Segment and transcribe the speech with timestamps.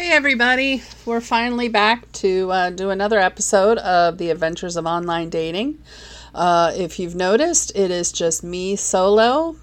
[0.00, 0.82] Hey, everybody.
[1.04, 5.78] We're finally back to uh, do another episode of The Adventures of Online Dating.
[6.34, 9.56] Uh, if you've noticed, it is just me solo.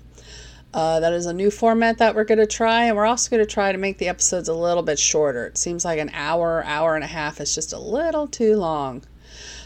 [0.75, 3.43] Uh, that is a new format that we're going to try, and we're also going
[3.43, 5.47] to try to make the episodes a little bit shorter.
[5.47, 9.01] It seems like an hour, hour and a half is just a little too long.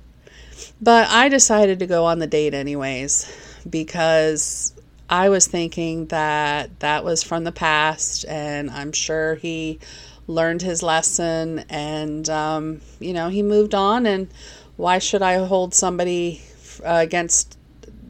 [0.80, 3.32] But I decided to go on the date anyways
[3.68, 4.72] because
[5.10, 9.80] I was thinking that that was from the past, and I'm sure he
[10.28, 14.06] learned his lesson and, um, you know, he moved on.
[14.06, 14.28] And
[14.76, 16.42] why should I hold somebody
[16.86, 17.58] uh, against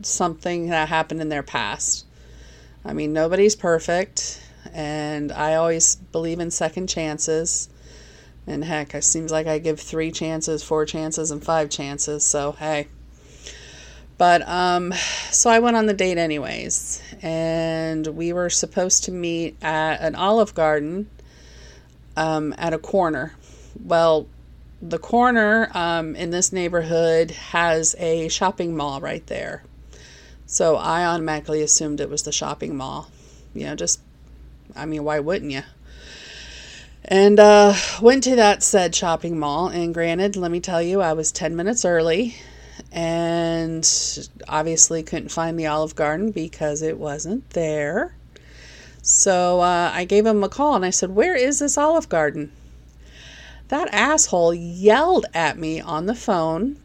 [0.02, 2.04] something that happened in their past?
[2.84, 7.70] I mean, nobody's perfect, and I always believe in second chances.
[8.46, 12.24] And heck, it seems like I give three chances, four chances, and five chances.
[12.24, 12.89] So, hey.
[14.20, 14.92] But um,
[15.31, 20.14] so I went on the date anyways, and we were supposed to meet at an
[20.14, 21.08] Olive Garden
[22.19, 23.33] um, at a corner.
[23.83, 24.29] Well,
[24.83, 29.63] the corner um, in this neighborhood has a shopping mall right there.
[30.45, 33.11] So I automatically assumed it was the shopping mall.
[33.55, 34.01] You know, just,
[34.77, 35.63] I mean, why wouldn't you?
[37.07, 39.69] And uh, went to that said shopping mall.
[39.69, 42.37] And granted, let me tell you, I was 10 minutes early
[42.92, 48.14] and obviously couldn't find the Olive Garden because it wasn't there.
[49.02, 52.52] So uh, I gave him a call and I said, Where is this Olive Garden?
[53.69, 56.77] That asshole yelled at me on the phone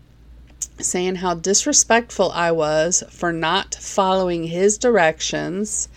[0.79, 5.89] saying how disrespectful I was for not following his directions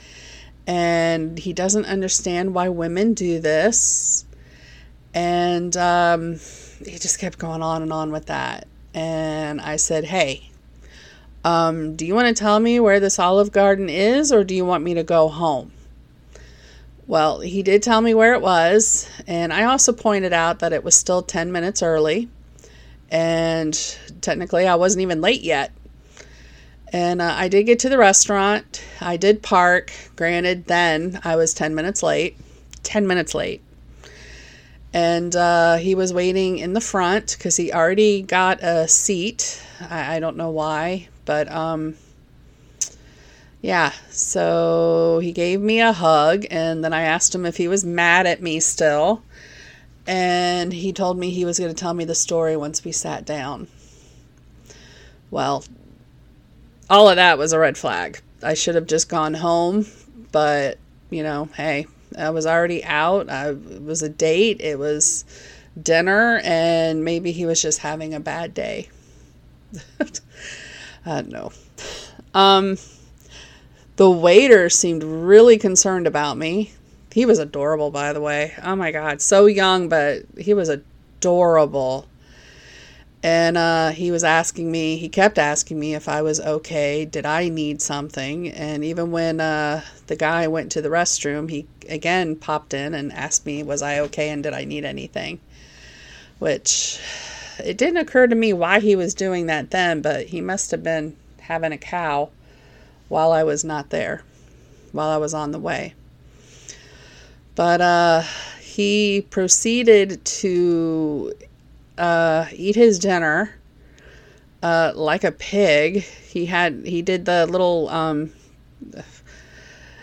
[0.67, 4.25] and he doesn't understand why women do this.
[5.15, 6.35] And um,
[6.85, 10.51] he just kept going on and on with that and I said, Hey,
[11.45, 14.65] um, do you want to tell me where this Olive Garden is, or do you
[14.65, 15.73] want me to go home?
[17.07, 20.85] Well, he did tell me where it was, and I also pointed out that it
[20.85, 22.29] was still 10 minutes early,
[23.11, 23.75] and
[24.21, 25.73] technically I wasn't even late yet.
[26.93, 28.83] And uh, I did get to the restaurant.
[29.01, 29.93] I did park.
[30.17, 32.37] Granted, then I was 10 minutes late.
[32.83, 33.63] 10 minutes late
[34.93, 39.63] and uh, he was waiting in the front because he already got a seat.
[39.89, 41.97] I, I don't know why, but um,
[43.61, 43.93] yeah.
[44.11, 48.27] So he gave me a hug, and then I asked him if he was mad
[48.27, 49.23] at me still,
[50.07, 53.27] and he told me he was going to tell me the story once we sat
[53.27, 53.69] down.
[55.31, 55.65] Well,
[56.89, 58.23] all of that was a red flag.
[58.43, 59.87] I should have just gone home,
[60.33, 60.79] but
[61.11, 63.29] you know, hey, I was already out.
[63.29, 64.61] I, it was a date.
[64.61, 65.25] It was
[65.81, 68.89] dinner, and maybe he was just having a bad day.
[71.07, 71.53] I don't know.
[72.35, 72.79] Um,
[73.97, 76.73] the waiter seemed really concerned about me.
[77.13, 78.55] He was adorable, by the way.
[78.63, 82.07] Oh my God, so young, but he was adorable
[83.29, 87.27] and uh, he was asking me he kept asking me if i was okay did
[87.27, 88.49] i need something?
[88.49, 93.13] And even when uh, the guy went to the restroom he again popped in and
[93.13, 95.41] asked me was i okay and did i need anything?
[96.39, 96.99] Which
[97.59, 100.83] it didn't occur to me why he was doing that then but he must have
[100.83, 102.31] been having a cow
[103.09, 104.23] while i was not there
[104.93, 105.93] while i was on the way.
[107.55, 108.23] But uh,
[108.63, 111.35] he proceeded to
[111.99, 113.55] uh, eat his dinner
[114.63, 116.03] uh, like a pig.
[116.03, 118.33] He had he did the little um,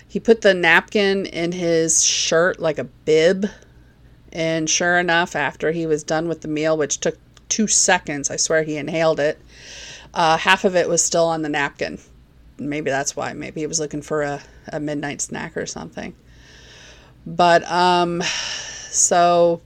[0.08, 3.48] he put the napkin in his shirt like a bib,
[4.32, 7.18] and sure enough, after he was done with the meal, which took
[7.50, 9.40] two seconds, I swear he inhaled it.
[10.14, 12.00] Uh, half of it was still on the napkin.
[12.58, 13.34] Maybe that's why.
[13.34, 16.16] Maybe he was looking for a, a midnight snack or something.
[17.26, 18.22] But um,
[18.90, 19.62] so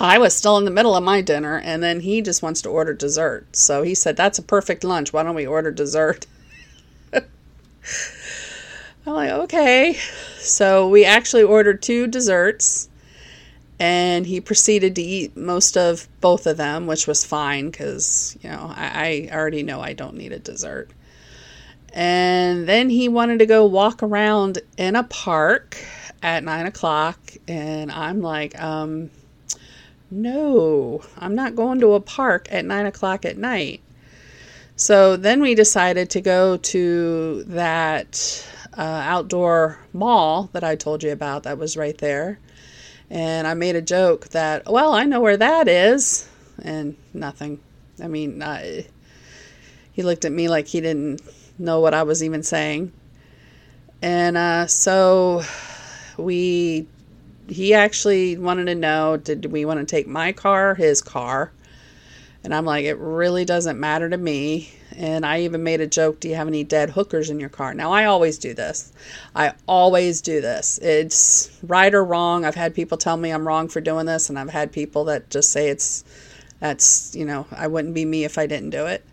[0.00, 2.68] I was still in the middle of my dinner, and then he just wants to
[2.68, 3.56] order dessert.
[3.56, 5.12] So he said, That's a perfect lunch.
[5.12, 6.26] Why don't we order dessert?
[7.12, 7.22] I'm
[9.06, 9.94] like, Okay.
[10.38, 12.88] So we actually ordered two desserts,
[13.80, 18.50] and he proceeded to eat most of both of them, which was fine because, you
[18.50, 20.90] know, I, I already know I don't need a dessert.
[21.92, 25.76] And then he wanted to go walk around in a park
[26.22, 27.18] at nine o'clock,
[27.48, 29.10] and I'm like, um,
[30.10, 33.80] no, I'm not going to a park at nine o'clock at night.
[34.76, 41.10] So then we decided to go to that uh, outdoor mall that I told you
[41.10, 42.38] about that was right there.
[43.10, 46.28] And I made a joke that, well, I know where that is.
[46.62, 47.60] And nothing.
[48.02, 48.82] I mean, uh,
[49.92, 51.22] he looked at me like he didn't
[51.58, 52.92] know what I was even saying.
[54.00, 55.42] And uh, so
[56.16, 56.86] we
[57.50, 61.50] he actually wanted to know did we want to take my car his car?
[62.44, 64.70] And i'm like it really doesn't matter to me.
[64.96, 67.74] And i even made a joke do you have any dead hookers in your car?
[67.74, 68.92] Now i always do this.
[69.34, 70.78] I always do this.
[70.78, 72.44] It's right or wrong.
[72.44, 75.30] I've had people tell me i'm wrong for doing this and i've had people that
[75.30, 76.04] just say it's
[76.60, 79.04] that's you know i wouldn't be me if i didn't do it.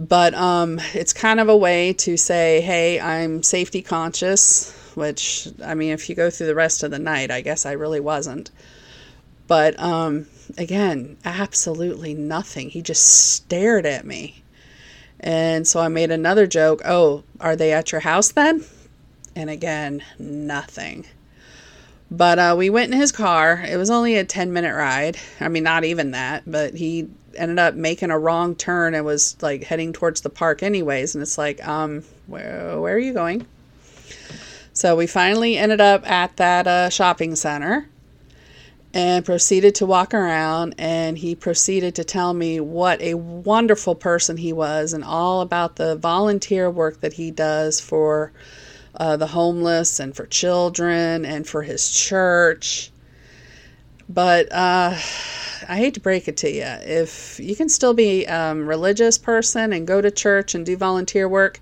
[0.00, 5.74] But um, it's kind of a way to say hey i'm safety conscious which, I
[5.74, 8.50] mean, if you go through the rest of the night, I guess I really wasn't.
[9.46, 10.26] But um,
[10.58, 12.68] again, absolutely nothing.
[12.68, 14.42] He just stared at me.
[15.20, 18.64] And so I made another joke Oh, are they at your house then?
[19.34, 21.06] And again, nothing.
[22.10, 23.64] But uh, we went in his car.
[23.68, 25.16] It was only a 10 minute ride.
[25.40, 29.36] I mean, not even that, but he ended up making a wrong turn and was
[29.42, 31.14] like heading towards the park, anyways.
[31.14, 33.46] And it's like, um, where, where are you going?
[34.78, 37.88] So we finally ended up at that uh, shopping center
[38.94, 40.76] and proceeded to walk around.
[40.78, 45.74] And he proceeded to tell me what a wonderful person he was and all about
[45.74, 48.30] the volunteer work that he does for
[48.94, 52.92] uh, the homeless and for children and for his church.
[54.08, 54.94] But uh,
[55.68, 56.62] I hate to break it to you.
[56.62, 60.76] If you can still be a um, religious person and go to church and do
[60.76, 61.58] volunteer work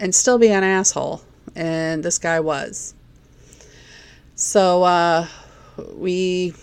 [0.00, 1.20] and still be an asshole,
[1.54, 2.94] and this guy was.
[4.34, 5.26] So uh,
[5.94, 6.54] we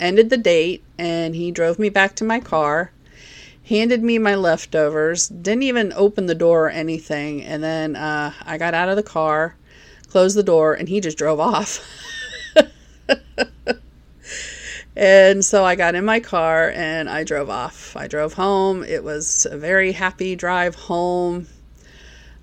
[0.00, 2.92] ended the date, and he drove me back to my car,
[3.64, 8.58] handed me my leftovers, didn't even open the door or anything, and then uh, I
[8.58, 9.56] got out of the car,
[10.08, 11.80] closed the door, and he just drove off.
[14.96, 17.96] and so I got in my car and I drove off.
[17.96, 18.82] I drove home.
[18.82, 21.48] It was a very happy drive home.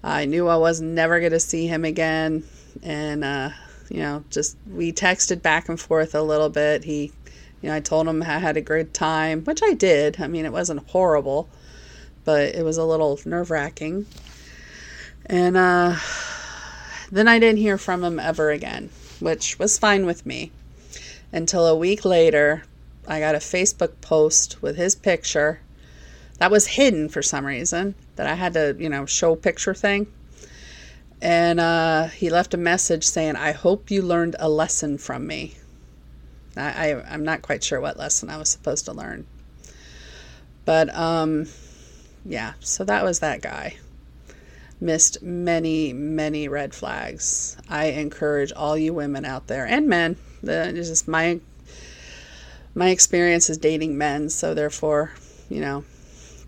[0.03, 2.43] I knew I was never going to see him again.
[2.81, 3.49] And, uh,
[3.89, 6.83] you know, just we texted back and forth a little bit.
[6.83, 7.11] He,
[7.61, 10.19] you know, I told him I had a great time, which I did.
[10.19, 11.49] I mean, it wasn't horrible,
[12.25, 14.05] but it was a little nerve wracking.
[15.25, 15.95] And uh,
[17.11, 18.89] then I didn't hear from him ever again,
[19.21, 20.51] which was fine with me.
[21.31, 22.63] Until a week later,
[23.07, 25.59] I got a Facebook post with his picture
[26.43, 30.07] that was hidden for some reason that I had to, you know, show picture thing.
[31.21, 35.55] And uh, he left a message saying, I hope you learned a lesson from me.
[36.57, 39.25] I, I, am not quite sure what lesson I was supposed to learn.
[40.65, 41.47] But um,
[42.25, 43.77] yeah, so that was that guy.
[44.81, 47.55] Missed many, many red flags.
[47.69, 50.17] I encourage all you women out there and men.
[50.41, 51.39] The, just my
[52.75, 55.13] my experience is dating men, so therefore,
[55.49, 55.85] you know,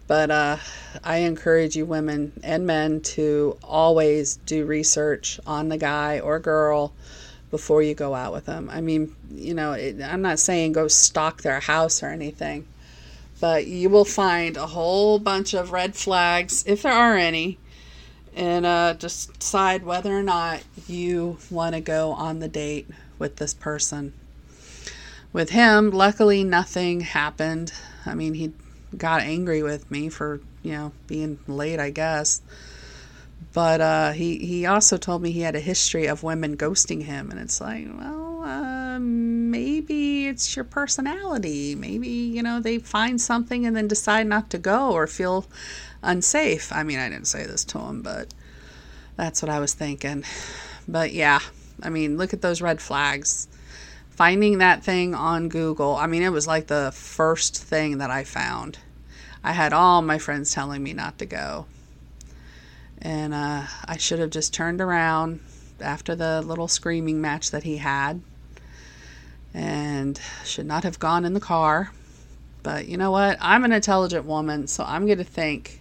[0.08, 0.58] but uh,
[1.04, 6.94] I encourage you, women and men, to always do research on the guy or girl
[7.52, 8.70] before you go out with them.
[8.70, 12.68] I mean, you know, it, I'm not saying go stalk their house or anything,
[13.40, 17.58] but you will find a whole bunch of red flags, if there are any,
[18.36, 23.54] and uh, decide whether or not you want to go on the date with this
[23.54, 24.14] person.
[25.32, 27.74] With him, luckily, nothing happened.
[28.06, 28.54] I mean, he
[28.98, 32.42] got angry with me for you know being late, I guess.
[33.54, 37.32] But uh, he he also told me he had a history of women ghosting him,
[37.32, 41.76] and it's like, well, uh, maybe it's your personality.
[41.76, 45.46] Maybe, you know, they find something and then decide not to go or feel
[46.04, 46.72] unsafe.
[46.72, 48.34] I mean, I didn't say this to him, but
[49.16, 50.24] that's what I was thinking.
[50.88, 51.40] But yeah,
[51.82, 53.48] I mean, look at those red flags.
[54.10, 58.24] Finding that thing on Google, I mean, it was like the first thing that I
[58.24, 58.78] found.
[59.46, 61.68] I had all my friends telling me not to go.
[63.00, 65.40] And uh, I should have just turned around
[65.80, 68.22] after the little screaming match that he had
[69.54, 71.92] and should not have gone in the car.
[72.64, 73.38] But you know what?
[73.40, 75.80] I'm an intelligent woman, so I'm going to think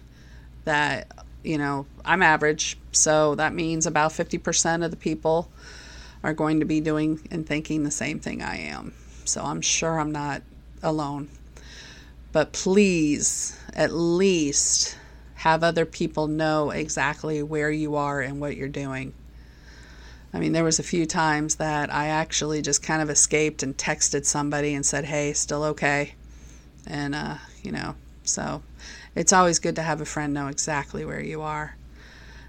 [0.65, 2.77] that, you know, I'm average.
[2.91, 5.49] So that means about 50% of the people
[6.21, 8.93] are going to be doing and thinking the same thing I am.
[9.23, 10.43] So I'm sure I'm not
[10.83, 11.29] alone.
[12.35, 14.97] But please, at least
[15.35, 19.13] have other people know exactly where you are and what you're doing.
[20.33, 23.77] I mean, there was a few times that I actually just kind of escaped and
[23.77, 26.15] texted somebody and said, "Hey, still okay?"
[26.85, 28.63] And uh, you know, so
[29.15, 31.77] it's always good to have a friend know exactly where you are.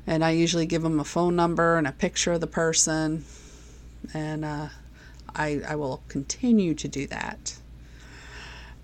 [0.05, 3.25] And I usually give them a phone number and a picture of the person,
[4.13, 4.69] and uh,
[5.37, 7.59] I I will continue to do that.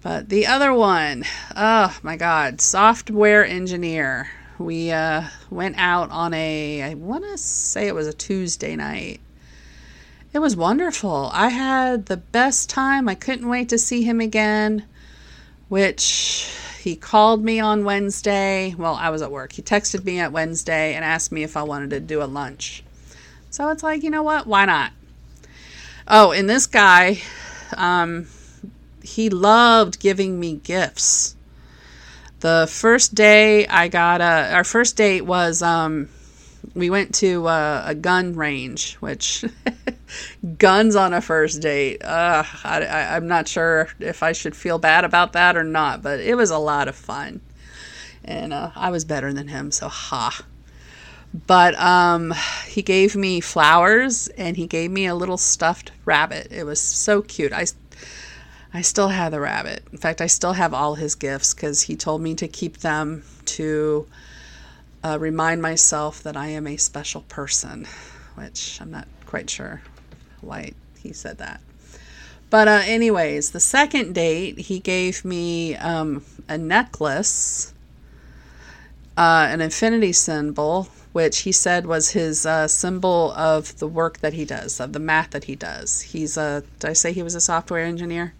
[0.02, 1.24] But the other one,
[1.56, 4.28] oh my God, software engineer
[4.58, 9.20] we uh, went out on a, I want to say it was a Tuesday night.
[10.32, 11.30] It was wonderful.
[11.32, 13.08] I had the best time.
[13.08, 14.86] I couldn't wait to see him again,
[15.68, 18.74] which he called me on Wednesday.
[18.76, 19.52] Well, I was at work.
[19.52, 22.82] He texted me at Wednesday and asked me if I wanted to do a lunch.
[23.50, 24.46] So it's like, you know what?
[24.46, 24.92] Why not?
[26.08, 27.20] Oh, and this guy,
[27.76, 28.26] um,
[29.02, 31.36] he loved giving me gifts.
[32.40, 36.08] The first day I got a, our first date was um,
[36.74, 39.44] we went to a, a gun range, which
[40.58, 42.02] guns on a first date.
[42.02, 46.20] Uh, I, I'm not sure if I should feel bad about that or not, but
[46.20, 47.40] it was a lot of fun.
[48.24, 50.44] And uh, I was better than him, so ha.
[51.46, 52.34] But um,
[52.66, 56.48] he gave me flowers and he gave me a little stuffed rabbit.
[56.50, 57.52] It was so cute.
[57.52, 57.66] I
[58.74, 59.84] I still have the rabbit.
[59.92, 63.22] In fact, I still have all his gifts because he told me to keep them
[63.46, 64.06] to
[65.04, 67.86] uh, remind myself that I am a special person,
[68.34, 69.82] which I'm not quite sure
[70.40, 71.60] why he said that.
[72.48, 77.72] But, uh, anyways, the second date, he gave me um, a necklace,
[79.16, 84.32] uh, an infinity symbol, which he said was his uh, symbol of the work that
[84.32, 86.00] he does, of the math that he does.
[86.00, 88.32] He's a, did I say he was a software engineer?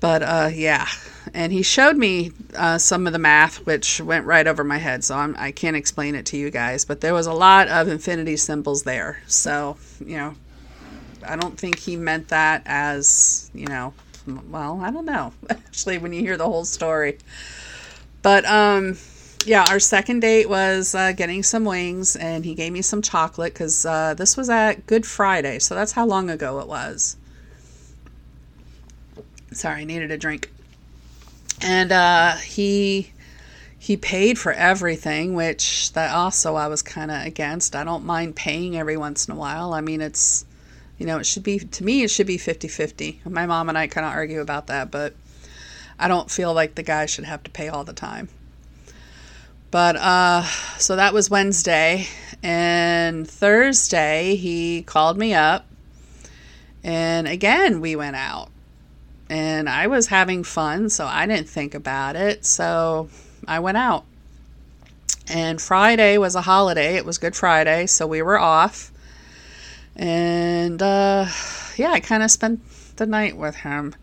[0.00, 0.86] But uh, yeah,
[1.32, 5.04] and he showed me uh, some of the math, which went right over my head,
[5.04, 6.84] so I'm, I can not explain it to you guys.
[6.84, 10.34] But there was a lot of infinity symbols there, so you know,
[11.26, 13.94] I don't think he meant that as you know,
[14.50, 17.18] well, I don't know actually when you hear the whole story.
[18.22, 18.98] But um,
[19.46, 23.54] yeah, our second date was uh, getting some wings, and he gave me some chocolate
[23.54, 27.16] because uh, this was at Good Friday, so that's how long ago it was.
[29.56, 30.50] Sorry, I needed a drink.
[31.62, 33.10] And uh, he
[33.78, 37.74] he paid for everything, which that also I was kind of against.
[37.74, 39.72] I don't mind paying every once in a while.
[39.72, 40.44] I mean, it's
[40.98, 43.24] you know, it should be to me it should be 50-50.
[43.30, 45.14] My mom and I kind of argue about that, but
[45.98, 48.28] I don't feel like the guy should have to pay all the time.
[49.70, 50.42] But uh
[50.78, 52.08] so that was Wednesday
[52.42, 55.66] and Thursday he called me up
[56.84, 58.50] and again we went out
[59.28, 62.44] and I was having fun, so I didn't think about it.
[62.44, 63.08] So
[63.46, 64.04] I went out.
[65.28, 66.94] And Friday was a holiday.
[66.94, 68.92] It was Good Friday, so we were off.
[69.96, 71.26] And uh,
[71.76, 72.60] yeah, I kind of spent
[72.96, 73.94] the night with him.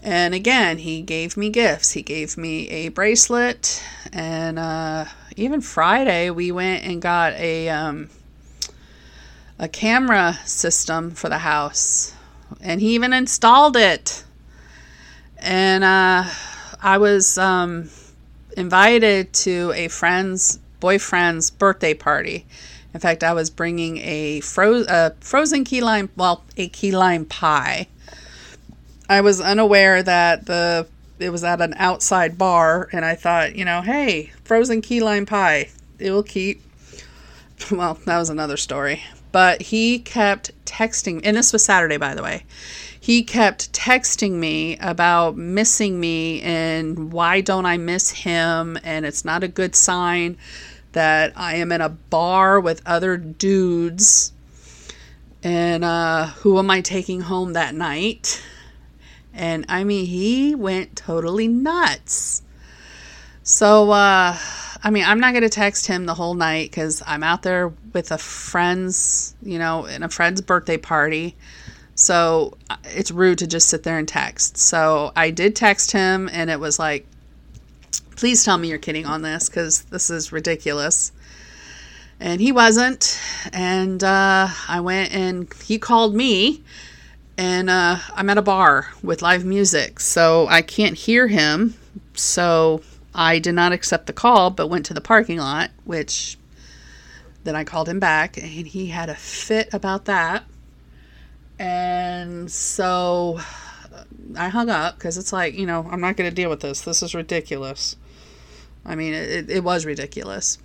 [0.00, 1.92] And again, he gave me gifts.
[1.92, 8.08] He gave me a bracelet, and uh, even Friday we went and got a um,
[9.58, 12.14] a camera system for the house,
[12.60, 14.22] and he even installed it
[15.78, 16.28] and uh,
[16.82, 17.88] I was um,
[18.56, 22.46] invited to a friend's boyfriend's birthday party.
[22.92, 27.26] In fact, I was bringing a fro- a frozen key lime, well, a key lime
[27.26, 27.86] pie.
[29.08, 30.88] I was unaware that the
[31.20, 35.26] it was at an outside bar, and I thought, you know, hey, frozen key lime
[35.26, 35.68] pie,
[36.00, 36.60] it will keep.
[37.70, 39.02] Well, that was another story.
[39.38, 42.44] But he kept texting, and this was Saturday, by the way
[43.00, 49.24] he kept texting me about missing me and why don't I miss him and it's
[49.24, 50.36] not a good sign
[50.92, 54.32] that I am in a bar with other dudes
[55.42, 58.42] And uh, who am I taking home that night?
[59.32, 62.42] And I mean, he went totally nuts.
[63.44, 64.36] So, uh,
[64.82, 67.72] I mean, I'm not going to text him the whole night because I'm out there
[67.92, 71.36] with a friend's, you know, in a friend's birthday party.
[71.94, 74.56] So uh, it's rude to just sit there and text.
[74.56, 77.06] So I did text him, and it was like,
[78.14, 81.10] please tell me you're kidding on this because this is ridiculous.
[82.20, 83.20] And he wasn't.
[83.52, 86.62] And uh, I went and he called me,
[87.36, 89.98] and uh, I'm at a bar with live music.
[89.98, 91.74] So I can't hear him.
[92.14, 92.82] So
[93.14, 96.36] I did not accept the call, but went to the parking lot, which
[97.44, 100.44] then I called him back, and he had a fit about that.
[101.58, 103.40] And so
[104.36, 106.82] I hung up because it's like, you know, I'm not going to deal with this.
[106.82, 107.96] This is ridiculous.
[108.84, 110.58] I mean, it, it was ridiculous.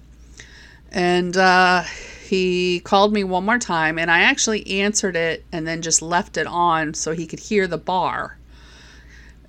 [0.91, 1.83] And uh,
[2.27, 6.37] he called me one more time, and I actually answered it and then just left
[6.37, 8.37] it on so he could hear the bar.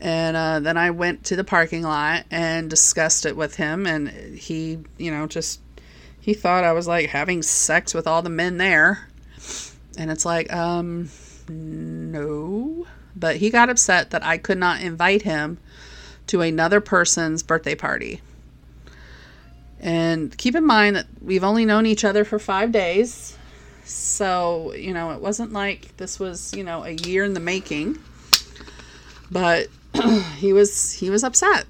[0.00, 4.08] And uh, then I went to the parking lot and discussed it with him, and
[4.08, 5.60] he, you know, just
[6.20, 9.08] he thought I was like having sex with all the men there.
[9.96, 11.10] And it's like, um,
[11.48, 12.86] no.
[13.14, 15.58] But he got upset that I could not invite him
[16.28, 18.20] to another person's birthday party.
[19.80, 23.36] And keep in mind that we've only known each other for five days.
[23.84, 27.98] So, you know, it wasn't like this was, you know, a year in the making.
[29.30, 29.68] But
[30.36, 31.66] he was he was upset.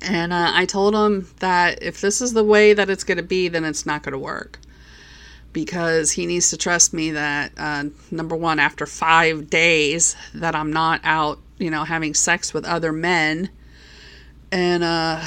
[0.00, 3.22] And uh, I told him that if this is the way that it's going to
[3.22, 4.58] be, then it's not going to work
[5.52, 10.72] because he needs to trust me that uh, number one after five days that i'm
[10.72, 13.48] not out you know having sex with other men
[14.50, 15.22] and uh,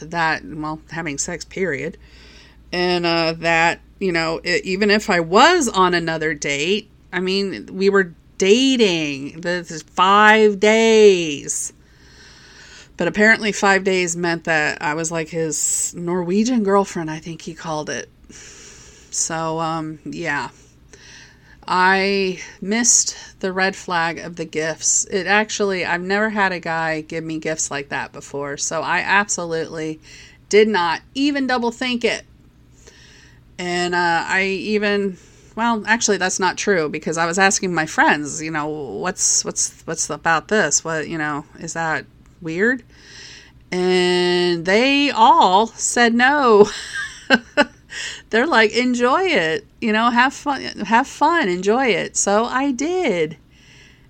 [0.00, 1.96] that well having sex period
[2.72, 7.66] and uh, that you know it, even if i was on another date i mean
[7.72, 11.72] we were dating this is five days
[12.96, 17.54] but apparently five days meant that i was like his norwegian girlfriend i think he
[17.54, 18.08] called it
[19.10, 20.50] so, um, yeah.
[21.66, 25.04] I missed the red flag of the gifts.
[25.04, 28.56] It actually, I've never had a guy give me gifts like that before.
[28.56, 30.00] So I absolutely
[30.48, 32.24] did not even double think it.
[33.58, 35.18] And uh, I even,
[35.58, 39.82] well, actually, that's not true because I was asking my friends, you know, what's what's
[39.86, 40.84] what's about this?
[40.84, 42.06] What you know, is that
[42.40, 42.84] weird?
[43.72, 46.68] And they all said no.
[48.30, 53.36] they're like enjoy it you know have fun have fun enjoy it so i did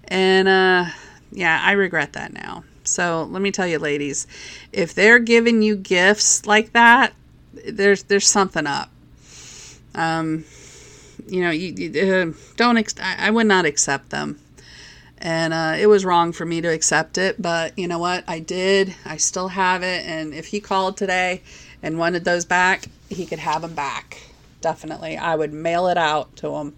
[0.04, 0.84] and uh
[1.30, 4.26] yeah i regret that now so let me tell you ladies
[4.72, 7.12] if they're giving you gifts like that
[7.66, 8.90] there's there's something up
[9.94, 10.44] um
[11.26, 14.38] you know you, you uh, don't ex- I, I would not accept them
[15.18, 18.38] and uh, it was wrong for me to accept it but you know what i
[18.38, 21.42] did i still have it and if he called today
[21.82, 24.22] and wanted those back he could have them back.
[24.60, 25.16] Definitely.
[25.16, 26.74] I would mail it out to him.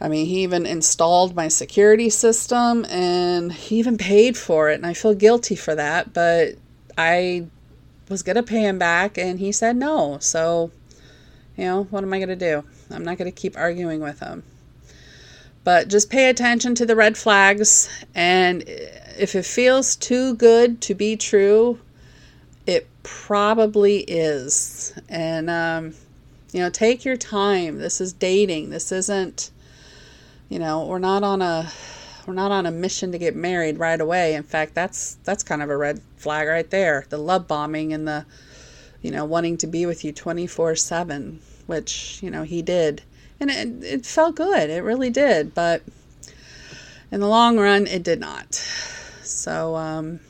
[0.00, 4.74] I mean, he even installed my security system and he even paid for it.
[4.74, 6.54] And I feel guilty for that, but
[6.98, 7.46] I
[8.08, 10.18] was going to pay him back and he said no.
[10.20, 10.72] So,
[11.56, 12.64] you know, what am I going to do?
[12.92, 14.42] I'm not going to keep arguing with them.
[15.64, 17.88] But just pay attention to the red flags.
[18.14, 21.78] And if it feels too good to be true,
[22.66, 24.92] it probably is.
[25.08, 25.94] And, um,
[26.52, 27.78] you know, take your time.
[27.78, 28.70] This is dating.
[28.70, 29.50] This isn't,
[30.48, 31.70] you know, we're not on a
[32.26, 34.34] we're not on a mission to get married right away.
[34.34, 37.04] In fact, that's that's kind of a red flag right there.
[37.08, 38.26] The love bombing and the
[39.02, 41.38] you know, wanting to be with you 24/7,
[41.72, 43.02] which, you know, he did.
[43.40, 44.70] And it, it felt good.
[44.70, 45.82] It really did, but
[47.10, 48.54] in the long run it did not.
[49.24, 50.20] So um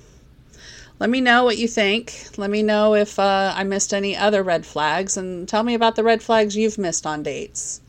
[1.03, 2.29] let me know what you think.
[2.37, 5.97] Let me know if uh, I missed any other red flags and tell me about
[5.97, 7.81] the red flags you've missed on dates.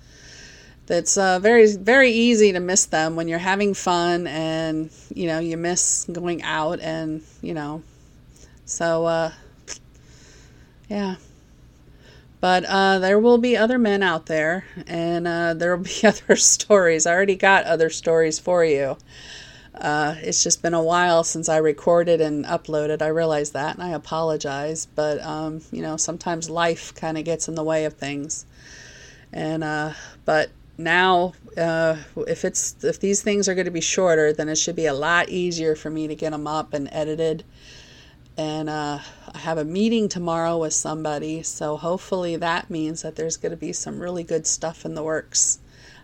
[0.90, 5.38] It's uh, very, very easy to miss them when you're having fun and, you know,
[5.38, 7.84] you miss going out and, you know,
[8.66, 9.32] so, uh,
[10.90, 11.18] yeah.
[12.44, 16.36] But uh, there will be other men out there, and uh, there will be other
[16.36, 17.06] stories.
[17.06, 18.98] I already got other stories for you.
[19.74, 23.02] Uh, it's just been a while since I recorded and uploaded.
[23.02, 24.88] I realize that, and I apologize.
[24.94, 28.46] But um, you know, sometimes life kind of gets in the way of things.
[29.32, 29.94] And uh,
[30.26, 31.96] but now, uh,
[32.28, 34.94] if it's if these things are going to be shorter, then it should be a
[34.94, 37.46] lot easier for me to get them up and edited.
[38.38, 39.00] And uh,
[39.34, 43.58] I have a meeting tomorrow with somebody, so hopefully that means that there's going to
[43.58, 45.60] be some really good stuff in the works.